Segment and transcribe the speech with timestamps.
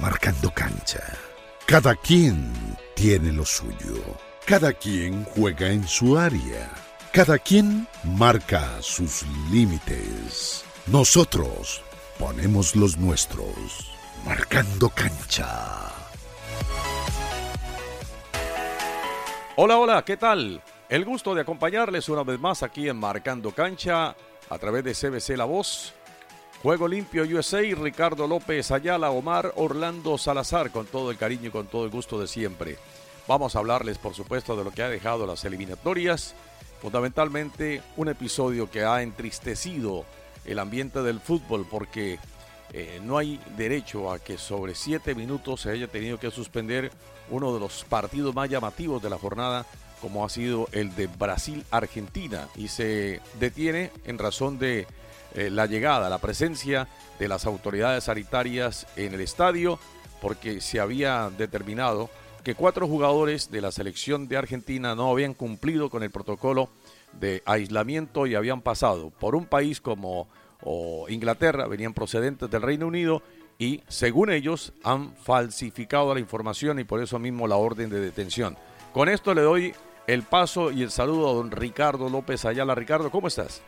[0.00, 1.00] marcando cancha.
[1.66, 2.52] Cada quien
[2.94, 4.02] tiene lo suyo.
[4.44, 6.70] Cada quien juega en su área.
[7.12, 10.64] Cada quien marca sus límites.
[10.86, 11.82] Nosotros
[12.18, 13.90] ponemos los nuestros.
[14.24, 15.92] Marcando cancha.
[19.56, 20.62] Hola, hola, ¿qué tal?
[20.88, 24.14] El gusto de acompañarles una vez más aquí en Marcando Cancha
[24.48, 25.94] a través de CBC La Voz.
[26.62, 31.66] Juego Limpio USA, Ricardo López Ayala, Omar Orlando Salazar, con todo el cariño y con
[31.66, 32.78] todo el gusto de siempre.
[33.28, 36.34] Vamos a hablarles, por supuesto, de lo que ha dejado las eliminatorias.
[36.80, 40.04] Fundamentalmente, un episodio que ha entristecido
[40.44, 42.18] el ambiente del fútbol porque
[42.72, 46.90] eh, no hay derecho a que sobre siete minutos se haya tenido que suspender
[47.30, 49.66] uno de los partidos más llamativos de la jornada
[50.00, 54.86] como ha sido el de Brasil-Argentina y se detiene en razón de
[55.34, 56.88] eh, la llegada, la presencia
[57.18, 59.78] de las autoridades sanitarias en el estadio
[60.20, 62.10] porque se había determinado
[62.42, 66.68] que cuatro jugadores de la selección de Argentina no habían cumplido con el protocolo
[67.18, 70.28] de aislamiento y habían pasado por un país como
[71.08, 73.22] Inglaterra, venían procedentes del Reino Unido
[73.58, 78.56] y según ellos han falsificado la información y por eso mismo la orden de detención.
[78.92, 79.74] Con esto le doy
[80.06, 82.74] el paso y el saludo a don Ricardo López Ayala.
[82.74, 83.62] Ricardo, ¿cómo estás?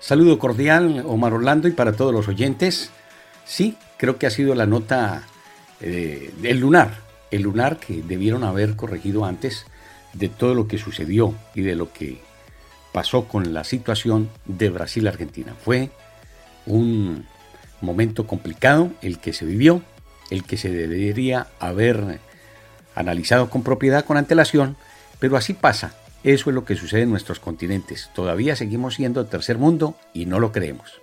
[0.00, 2.90] Saludo cordial, Omar Orlando, y para todos los oyentes.
[3.44, 5.22] Sí, creo que ha sido la nota
[5.80, 9.66] eh, del lunar, el lunar que debieron haber corregido antes
[10.12, 12.20] de todo lo que sucedió y de lo que
[12.92, 15.54] pasó con la situación de Brasil-Argentina.
[15.62, 15.90] Fue
[16.66, 17.26] un
[17.80, 19.82] momento complicado el que se vivió,
[20.30, 22.20] el que se debería haber
[22.94, 24.76] analizado con propiedad, con antelación,
[25.18, 25.94] pero así pasa.
[26.22, 28.10] Eso es lo que sucede en nuestros continentes.
[28.14, 31.00] Todavía seguimos siendo el tercer mundo y no lo creemos.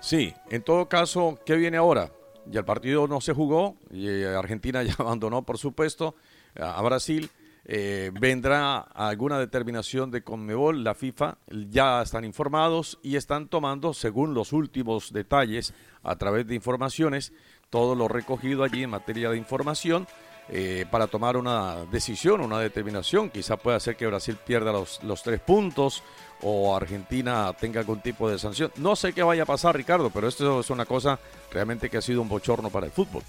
[0.00, 2.10] Sí, en todo caso, ¿qué viene ahora?
[2.46, 6.14] Ya el partido no se jugó eh, Argentina ya abandonó, por supuesto,
[6.58, 7.30] a Brasil.
[7.68, 11.38] Eh, vendrá alguna determinación de Conmebol, la FIFA,
[11.68, 15.74] ya están informados y están tomando, según los últimos detalles,
[16.04, 17.32] a través de informaciones,
[17.68, 20.06] todo lo recogido allí en materia de información
[20.48, 23.30] eh, para tomar una decisión, una determinación.
[23.30, 26.02] Quizá pueda ser que Brasil pierda los, los tres puntos
[26.42, 28.70] o Argentina tenga algún tipo de sanción.
[28.76, 31.18] No sé qué vaya a pasar, Ricardo, pero esto es una cosa
[31.50, 33.22] realmente que ha sido un bochorno para el fútbol.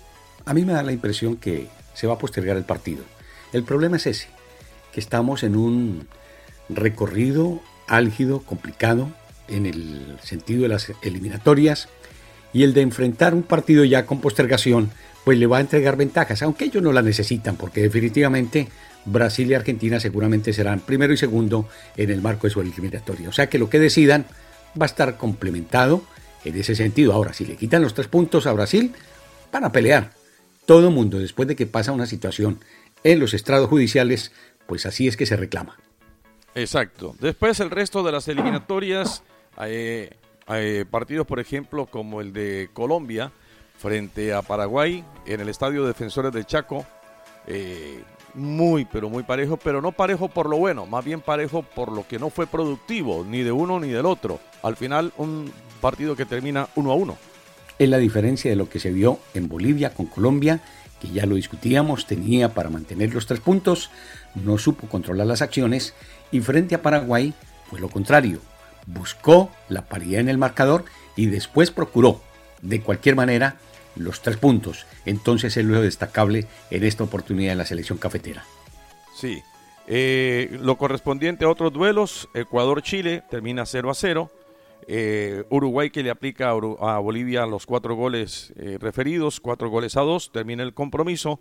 [0.45, 3.03] A mí me da la impresión que se va a postergar el partido.
[3.53, 4.27] El problema es ese,
[4.91, 6.07] que estamos en un
[6.69, 9.09] recorrido álgido, complicado,
[9.47, 11.87] en el sentido de las eliminatorias,
[12.53, 14.91] y el de enfrentar un partido ya con postergación
[15.23, 18.69] pues le va a entregar ventajas, aunque ellos no la necesitan, porque definitivamente
[19.03, 23.27] Brasil y Argentina seguramente serán primero y segundo en el marco de su eliminatoria.
[23.27, 24.25] O sea que lo que decidan
[24.79, 26.03] va a estar complementado
[26.45, 27.13] en ese sentido.
[27.13, 28.93] Ahora, si le quitan los tres puntos a Brasil,
[29.51, 30.11] van a pelear.
[30.65, 32.59] Todo mundo, después de que pasa una situación
[33.03, 34.31] en los estrados judiciales,
[34.65, 35.77] pues así es que se reclama.
[36.55, 37.15] Exacto.
[37.19, 39.23] Después el resto de las eliminatorias,
[40.47, 43.31] hay partidos, por ejemplo, como el de Colombia,
[43.77, 46.85] frente a Paraguay en el Estadio Defensores del Chaco.
[47.47, 48.03] Eh,
[48.33, 52.07] muy, pero muy parejo, pero no parejo por lo bueno, más bien parejo por lo
[52.07, 54.39] que no fue productivo, ni de uno ni del otro.
[54.61, 57.17] Al final, un partido que termina uno a uno.
[57.79, 60.61] Es la diferencia de lo que se vio en Bolivia con Colombia,
[60.99, 63.91] que ya lo discutíamos, tenía para mantener los tres puntos,
[64.35, 65.93] no supo controlar las acciones,
[66.31, 67.33] y frente a Paraguay
[67.69, 68.39] fue lo contrario.
[68.87, 72.21] Buscó la paridad en el marcador y después procuró,
[72.61, 73.57] de cualquier manera,
[73.95, 74.85] los tres puntos.
[75.05, 78.43] Entonces es lo destacable en esta oportunidad en la selección cafetera.
[79.15, 79.41] Sí.
[79.87, 84.31] Eh, lo correspondiente a otros duelos, Ecuador-Chile termina 0 a 0.
[84.89, 90.01] Eh, Uruguay que le aplica a, Bolivia los cuatro goles eh, referidos, cuatro goles a
[90.01, 91.39] dos, termina el compromiso.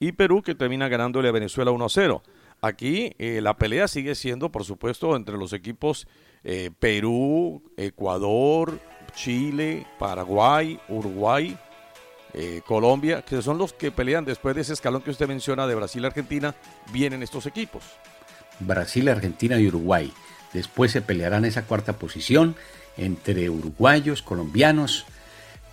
[0.00, 2.22] Y Perú que termina ganándole a Venezuela 1 a 0.
[2.60, 6.08] Aquí la pelea sigue siendo, por supuesto, entre los equipos
[6.80, 8.80] Perú, Ecuador,
[9.14, 11.56] Chile, Paraguay, Uruguay,
[12.34, 15.74] eh, Colombia, que son los que pelean después de ese escalón que usted menciona de
[15.74, 16.54] Brasil-Argentina,
[16.92, 17.82] vienen estos equipos.
[18.60, 20.12] Brasil, Argentina y Uruguay.
[20.52, 22.54] Después se pelearán esa cuarta posición
[22.96, 25.06] entre uruguayos, colombianos,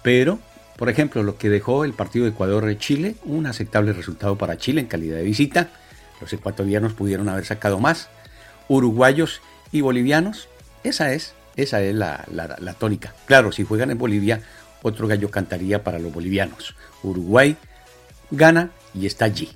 [0.02, 0.40] pero,
[0.78, 4.88] por ejemplo, lo que dejó el partido de Ecuador-Chile, un aceptable resultado para Chile en
[4.88, 5.70] calidad de visita.
[6.22, 8.10] Los ecuatorianos pudieron haber sacado más.
[8.68, 9.42] Uruguayos
[9.72, 10.48] y bolivianos,
[10.84, 12.26] esa es, esa es la,
[12.80, 13.14] tónica.
[13.26, 14.42] Claro, si juegan en Bolivia,
[14.82, 16.76] otro gallo cantaría para los bolivianos.
[17.04, 17.58] Uruguay
[18.32, 19.52] gana y está allí.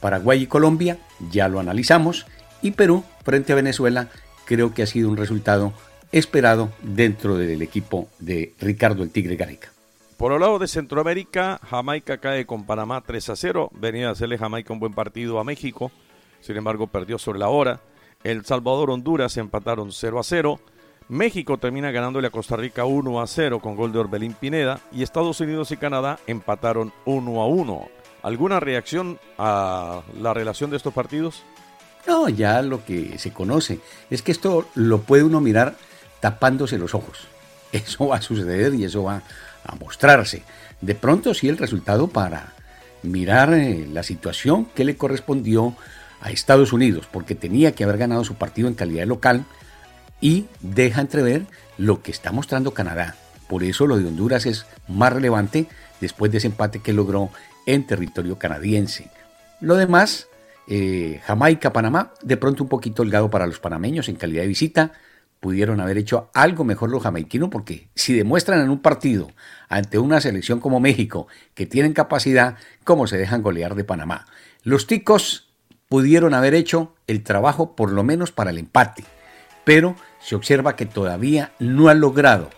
[0.00, 0.98] Paraguay y Colombia
[1.30, 2.26] ya lo analizamos.
[2.62, 4.08] Y Perú frente a Venezuela
[4.44, 5.72] creo que ha sido un resultado
[6.12, 9.70] esperado dentro del equipo de Ricardo el Tigre Gareca.
[10.20, 13.70] Por el lado de Centroamérica, Jamaica cae con Panamá 3 a 0.
[13.72, 15.90] Venía a hacerle Jamaica un buen partido a México,
[16.42, 17.80] sin embargo perdió sobre la hora.
[18.22, 20.60] El Salvador, Honduras empataron 0 a 0.
[21.08, 24.80] México termina ganándole a Costa Rica 1 a 0 con gol de Orbelín Pineda.
[24.92, 27.88] Y Estados Unidos y Canadá empataron 1 a 1.
[28.22, 31.44] ¿Alguna reacción a la relación de estos partidos?
[32.06, 33.80] No, ya lo que se conoce
[34.10, 35.76] es que esto lo puede uno mirar
[36.20, 37.26] tapándose los ojos.
[37.72, 39.22] Eso va a suceder y eso va
[39.64, 40.42] a mostrarse.
[40.80, 42.54] De pronto sí el resultado para
[43.02, 45.74] mirar eh, la situación que le correspondió
[46.20, 49.44] a Estados Unidos, porque tenía que haber ganado su partido en calidad local
[50.20, 51.46] y deja entrever
[51.78, 53.16] lo que está mostrando Canadá.
[53.48, 55.66] Por eso lo de Honduras es más relevante
[56.00, 57.30] después de ese empate que logró
[57.66, 59.10] en territorio canadiense.
[59.60, 60.28] Lo demás,
[60.68, 64.92] eh, Jamaica, Panamá, de pronto un poquito holgado para los panameños en calidad de visita.
[65.40, 69.30] Pudieron haber hecho algo mejor los jamaiquinos porque si demuestran en un partido
[69.68, 74.26] ante una selección como México que tienen capacidad, ¿cómo se dejan golear de Panamá?
[74.62, 75.48] Los ticos
[75.88, 79.04] pudieron haber hecho el trabajo por lo menos para el empate,
[79.64, 82.50] pero se observa que todavía no han logrado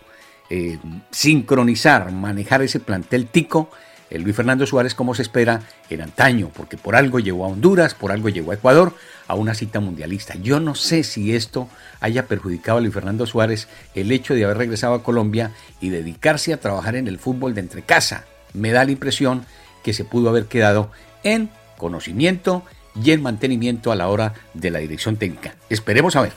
[0.49, 0.77] eh,
[1.09, 3.69] sincronizar, manejar ese plantel tico
[4.13, 7.95] el Luis Fernando Suárez como se espera en antaño, porque por algo llegó a Honduras,
[7.95, 8.93] por algo llegó a Ecuador,
[9.27, 10.35] a una cita mundialista.
[10.35, 11.67] Yo no sé si esto
[11.99, 15.51] haya perjudicado a Luis Fernando Suárez el hecho de haber regresado a Colombia
[15.81, 18.25] y dedicarse a trabajar en el fútbol de entre casa.
[18.53, 19.45] Me da la impresión
[19.83, 20.91] que se pudo haber quedado
[21.23, 22.63] en conocimiento
[22.95, 25.55] y en mantenimiento a la hora de la dirección técnica.
[25.69, 26.33] Esperemos a ver.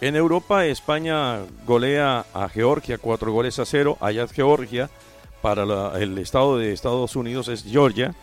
[0.00, 3.98] En Europa, España golea a Georgia cuatro goles a cero.
[4.00, 4.88] Allá Georgia
[5.40, 8.14] para el estado de Estados Unidos es Georgia.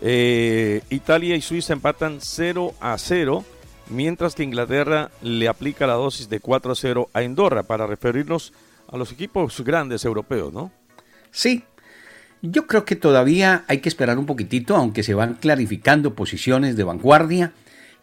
[0.00, 3.44] Eh, Italia y Suiza empatan 0 a 0,
[3.88, 8.52] mientras que Inglaterra le aplica la dosis de 4 a 0 a Andorra, para referirnos
[8.90, 10.70] a los equipos grandes europeos, ¿no?
[11.30, 11.64] Sí,
[12.42, 16.84] yo creo que todavía hay que esperar un poquitito, aunque se van clarificando posiciones de
[16.84, 17.52] vanguardia,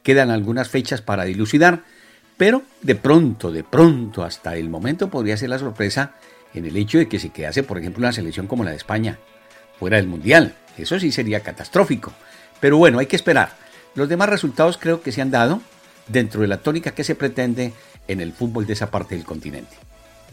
[0.03, 1.83] quedan algunas fechas para dilucidar,
[2.37, 6.15] pero de pronto, de pronto, hasta el momento podría ser la sorpresa
[6.53, 9.17] en el hecho de que se quedase, por ejemplo, una selección como la de España
[9.79, 10.55] fuera del Mundial.
[10.77, 12.13] Eso sí sería catastrófico.
[12.59, 13.55] Pero bueno, hay que esperar.
[13.95, 15.61] Los demás resultados creo que se han dado
[16.07, 17.73] dentro de la tónica que se pretende
[18.07, 19.75] en el fútbol de esa parte del continente.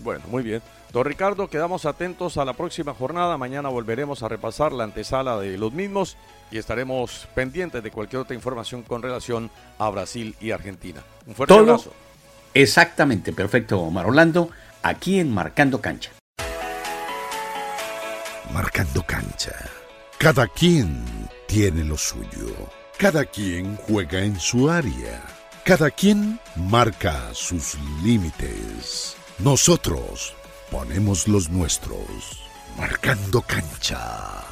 [0.01, 0.63] Bueno, muy bien.
[0.93, 3.37] Don Ricardo, quedamos atentos a la próxima jornada.
[3.37, 6.17] Mañana volveremos a repasar la antesala de los mismos
[6.51, 11.03] y estaremos pendientes de cualquier otra información con relación a Brasil y Argentina.
[11.27, 11.93] Un fuerte abrazo.
[12.55, 14.51] Exactamente, perfecto, Omar Orlando
[14.89, 16.11] aquí en Marcando Cancha.
[18.53, 19.53] Marcando Cancha.
[20.19, 21.05] Cada quien
[21.47, 22.55] tiene lo suyo.
[22.99, 25.23] Cada quien juega en su área.
[25.65, 29.17] Cada quien marca sus límites.
[29.39, 30.35] Nosotros
[30.71, 32.43] ponemos los nuestros.
[32.77, 34.45] Marcando Cancha.